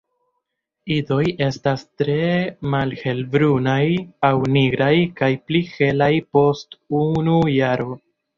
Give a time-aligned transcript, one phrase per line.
[0.93, 2.15] Idoj estas tre
[2.75, 3.83] malhelbrunaj
[4.31, 7.91] aŭ nigraj kaj pli helaj post unu jaro.